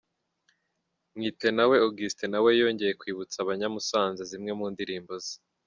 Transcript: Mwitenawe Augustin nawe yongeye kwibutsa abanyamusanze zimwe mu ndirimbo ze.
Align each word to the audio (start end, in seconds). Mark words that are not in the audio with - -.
Mwitenawe 1.15 1.75
Augustin 1.85 2.29
nawe 2.33 2.49
yongeye 2.59 2.93
kwibutsa 2.99 3.37
abanyamusanze 3.41 4.21
zimwe 4.31 4.51
mu 4.59 4.65
ndirimbo 4.73 5.13
ze. 5.25 5.35